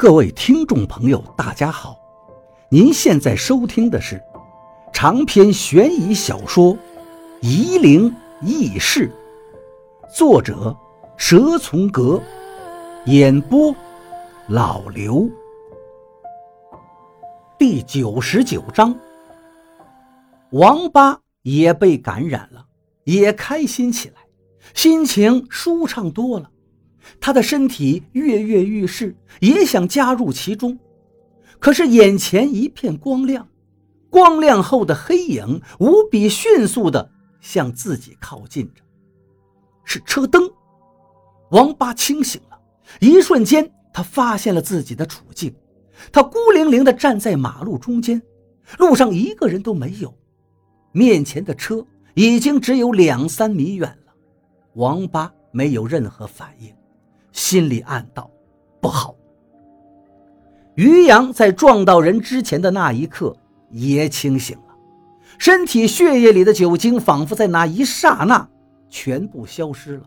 [0.00, 1.94] 各位听众朋友，大家好！
[2.70, 4.18] 您现在收听的是
[4.94, 6.72] 长篇悬疑小说
[7.42, 8.10] 《夷陵
[8.40, 9.12] 轶事》，
[10.16, 10.74] 作者
[11.18, 12.18] 蛇从阁，
[13.04, 13.76] 演播
[14.48, 15.28] 老刘。
[17.58, 18.98] 第九十九章，
[20.52, 22.64] 王八也被感染了，
[23.04, 24.14] 也开心起来，
[24.72, 26.50] 心情舒畅多了。
[27.20, 30.78] 他的身体跃跃欲试，也想加入其中，
[31.58, 33.48] 可是眼前一片光亮，
[34.08, 37.10] 光亮后的黑影无比迅速地
[37.40, 38.82] 向自己靠近着，
[39.84, 40.50] 是车灯。
[41.50, 42.60] 王八清醒了，
[43.00, 45.54] 一瞬间，他发现了自己的处境，
[46.12, 48.22] 他孤零零地站在马路中间，
[48.78, 50.14] 路上一个人都没有，
[50.92, 54.12] 面前的车已经只有两三米远了，
[54.74, 56.72] 王八没有任何反应。
[57.32, 58.30] 心里暗道
[58.80, 59.14] ：“不好。”
[60.76, 63.36] 于洋在撞到人之前的那一刻
[63.70, 64.74] 也清醒了，
[65.38, 68.48] 身体血液里的酒精仿佛在那一刹那
[68.88, 70.04] 全部消失了。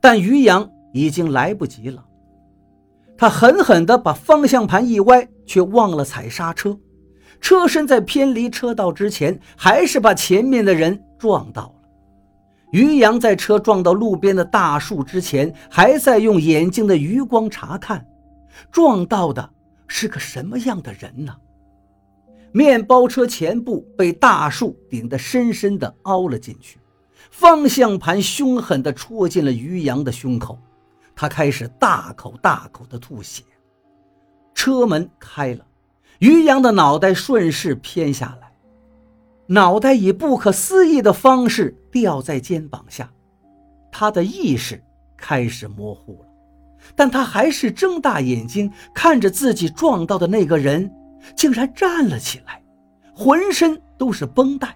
[0.00, 2.04] 但于洋已经来不及了，
[3.16, 6.76] 他狠狠地把方向盘一歪，却忘了踩刹车，
[7.40, 11.73] 车身在偏离车道之前，还是把前面的人撞到。
[12.74, 18.04] 于洋在车撞到路边的大树之前，还在用眼睛的余光查看，
[18.72, 19.48] 撞到的
[19.86, 21.36] 是个什么样的人呢？
[22.50, 26.80] 面包车前部被大树顶得深深的凹了进去，
[27.30, 30.58] 方向盘凶狠地戳进了于洋的胸口，
[31.14, 33.44] 他开始大口大口地吐血。
[34.52, 35.64] 车门开了，
[36.18, 38.43] 于洋的脑袋顺势偏下来。
[39.46, 43.12] 脑袋以不可思议的方式吊在肩膀下，
[43.92, 44.82] 他的意识
[45.16, 46.28] 开始模糊了，
[46.96, 50.90] 但他还是睁大眼睛看着自己撞到的那个人，
[51.36, 52.62] 竟然站了起来，
[53.14, 54.74] 浑身都是绷带。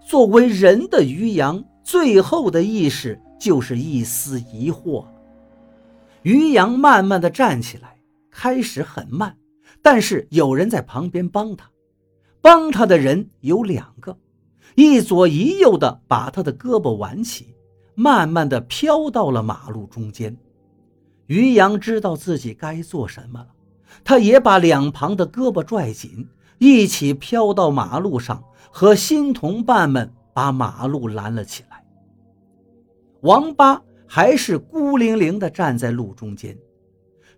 [0.00, 5.04] 作为人的于洋，最后的意识就是一丝疑惑。
[6.22, 7.96] 于洋慢慢的站起来，
[8.30, 9.36] 开始很慢，
[9.82, 11.68] 但是有人在旁边帮他。
[12.46, 14.16] 帮他的人有两个，
[14.76, 17.56] 一左一右的把他的胳膊挽起，
[17.96, 20.36] 慢慢的飘到了马路中间。
[21.26, 23.48] 于洋知道自己该做什么了，
[24.04, 31.84] 他也把两旁的胳膊拽紧，一起飘到马路上，和新同伴们把马路拦了起来。
[33.22, 36.56] 王八还是孤零零的站在路中间，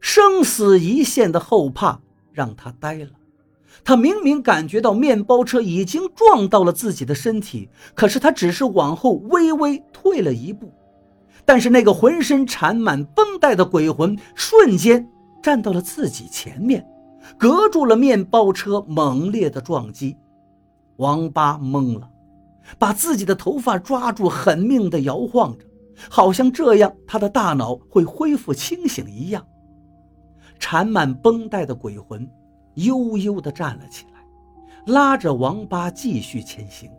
[0.00, 1.98] 生死一线的后怕
[2.30, 3.12] 让他呆了。
[3.84, 10.72] 他明明感觉到面包车已经撞到了自己的身体，可是他只是往后微微退了一步。
[11.44, 15.08] 但是那个浑身缠满绷带的鬼魂瞬间
[15.42, 16.86] 站到了自己前面，
[17.38, 20.16] 隔住了面包车猛烈的撞击。
[20.96, 22.10] 王八懵了，
[22.78, 25.64] 把自己的头发抓住，狠命地摇晃着，
[26.10, 29.46] 好像这样他的大脑会恢复清醒一样。
[30.58, 32.28] 缠满绷带的鬼魂。
[32.84, 36.90] 悠悠地站了起来，拉着王八继续前行。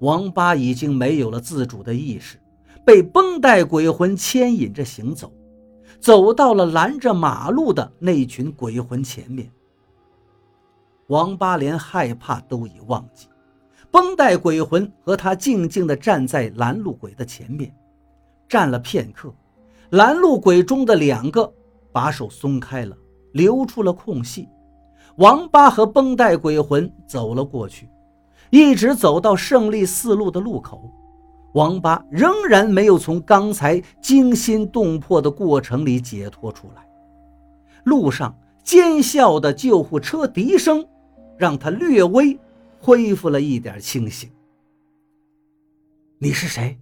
[0.00, 2.38] 王八已经没有了自主的意识，
[2.84, 5.32] 被绷带鬼魂牵引着行走，
[6.00, 9.50] 走到了拦着马路的那群鬼魂前面。
[11.08, 13.26] 王八连害怕都已忘记，
[13.90, 17.74] 绷带鬼魂和他静静地站在拦路鬼的前面，
[18.48, 19.34] 站了片刻，
[19.90, 21.52] 拦路鬼中的两个
[21.92, 22.96] 把手松开了，
[23.32, 24.48] 留出了空隙。
[25.20, 27.86] 王八和绷带鬼魂走了过去，
[28.48, 30.90] 一直走到胜利四路的路口，
[31.52, 36.88] 王八仍然没有从刚才惊心动魄的过程里解脱出来。
[37.84, 40.82] 路上尖啸的救护车笛声，
[41.36, 42.38] 让他略微
[42.80, 44.30] 恢复了一点清醒。
[46.18, 46.78] 你是谁？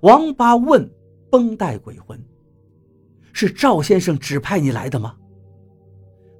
[0.00, 0.90] 王八问
[1.30, 2.18] 绷带鬼魂
[3.34, 5.14] ：“是赵先生指派你来的吗？”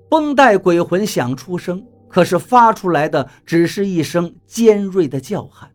[0.09, 5.71] 绷带鬼魂想出声，可是发出来的只是一声尖锐的叫喊。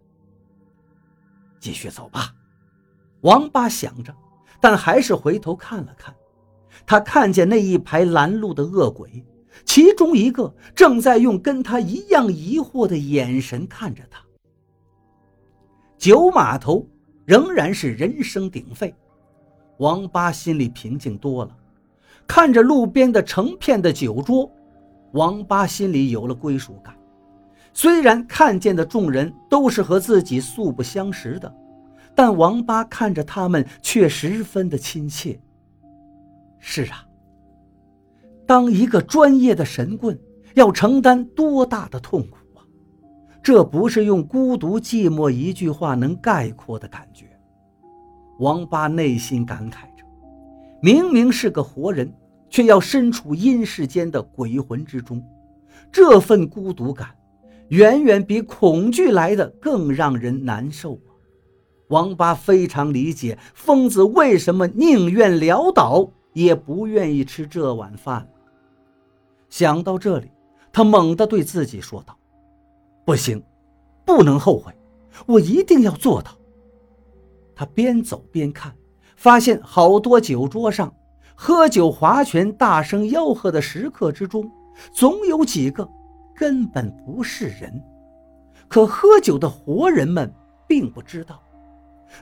[1.59, 2.33] 继续走吧，
[3.21, 4.15] 王八想着，
[4.59, 6.15] 但还是回头看了看。
[6.85, 9.23] 他看见那一排拦路的恶鬼，
[9.65, 14.23] 其中一个正在用跟他一样疑惑的眼神看着他。
[15.97, 16.87] 九码头
[17.25, 18.95] 仍然是人声鼎沸，
[19.77, 21.55] 王八心里平静多了。
[22.27, 24.49] 看着路边的成片的酒桌，
[25.11, 26.95] 王八心里有了归属感。
[27.73, 31.53] 虽然看见的众人都是和自己素不相识的，
[32.13, 35.39] 但王八看着他们却十分的亲切。
[36.59, 37.05] 是啊，
[38.45, 40.19] 当一个专业的神棍，
[40.53, 42.59] 要承担多大的痛苦啊！
[43.41, 47.25] 这不是用孤独寂寞一句话能概括的感觉。
[48.39, 49.85] 王八内心感慨：
[50.81, 52.13] 明明是个活人，
[52.49, 55.23] 却要身处阴世间的鬼魂之中，
[55.91, 57.15] 这份孤独感，
[57.69, 61.13] 远远比恐惧来的更让人难受啊！
[61.89, 66.11] 王八非常理解疯子为什么宁愿潦倒。
[66.33, 68.25] 也不愿意吃这碗饭。
[69.49, 70.31] 想到这里，
[70.71, 72.17] 他猛地对自己说道
[73.03, 73.43] ：“不行，
[74.05, 74.73] 不能后悔，
[75.25, 76.31] 我一定要做到。”
[77.53, 78.73] 他边走边看，
[79.21, 80.91] 发现好多酒桌上
[81.35, 84.51] 喝酒划拳、大声吆喝的食客之中，
[84.91, 85.87] 总有几个
[86.35, 87.79] 根本不是人。
[88.67, 90.33] 可喝酒的活人们
[90.67, 91.39] 并不知道。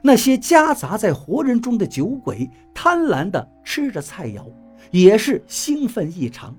[0.02, 4.44] 那些夹杂在活人中的酒鬼，贪婪地吃着菜肴，
[4.92, 6.54] 也是兴奋异常。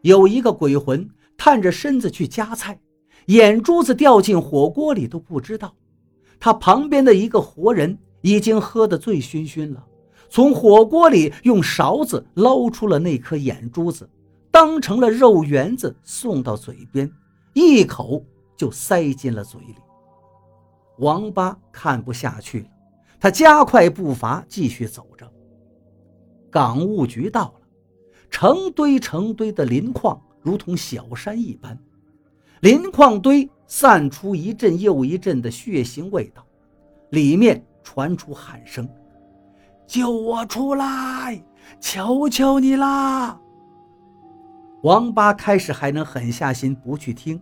[0.00, 2.80] 有一个鬼魂探着身子去夹菜，
[3.26, 5.74] 眼珠子掉进火锅里都不知道。
[6.38, 9.86] 他旁边的一个活人已经喝得醉醺醺了，
[10.28, 14.08] 从火锅里用勺子捞出了那颗眼珠子，
[14.50, 17.10] 当成了肉圆子送到嘴边，
[17.54, 18.24] 一口
[18.56, 19.76] 就塞进了嘴里。
[20.98, 22.66] 王八看不下去了，
[23.18, 25.26] 他加快步伐继续走着。
[26.50, 27.60] 港务局到了，
[28.28, 31.78] 成堆成堆的磷矿如同小山一般，
[32.60, 36.44] 磷矿堆散出一阵又一阵的血腥味道，
[37.10, 38.88] 里面传出喊声
[39.86, 41.42] ：“救我出来！
[41.78, 43.38] 求求你啦！”
[44.82, 47.40] 王八开始还能狠下心不去听，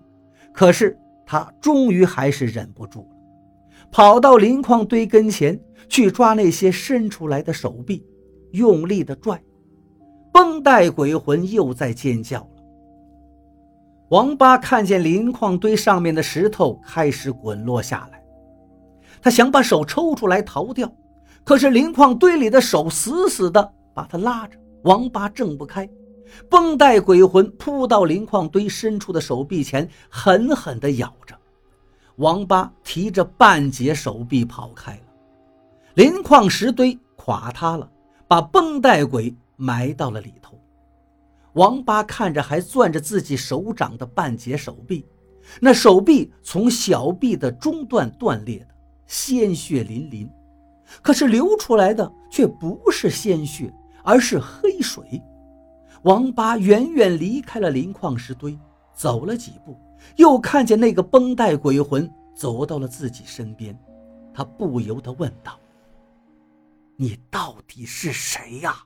[0.52, 3.16] 可是他终于还是忍不住了。
[3.90, 5.58] 跑到磷矿堆跟前
[5.88, 8.04] 去抓那些伸出来的手臂，
[8.50, 9.40] 用力的拽，
[10.32, 12.50] 绷带鬼魂又在尖叫了。
[14.10, 18.17] 王八看见磷矿堆上面的石头开始滚落下来，
[19.20, 20.92] 他想把手抽出来逃掉，
[21.44, 25.88] 可是磷矿堆里的手死死的把他拉着，王八挣不开。
[26.50, 31.34] 绷带鬼魂扑到磷矿堆深处的手臂前，狠狠地咬着。
[32.16, 35.00] 王八提着半截手臂跑开了，
[35.94, 37.90] 磷矿石堆垮塌了，
[38.26, 40.60] 把绷带鬼埋到了里头。
[41.54, 45.06] 王八看着还攥着自己手掌的半截手臂，
[45.60, 48.67] 那手臂从小臂的中段断裂，
[49.08, 50.30] 鲜血淋淋，
[51.02, 53.74] 可是流出来的却不是鲜血，
[54.04, 55.20] 而是黑水。
[56.02, 58.56] 王八远远离开了磷矿石堆，
[58.94, 59.76] 走了几步。
[60.14, 63.76] 又看见那个绷带鬼魂走到了自己身边，
[64.32, 65.58] 他不由得问道
[66.94, 68.76] ：“你到底是谁呀？”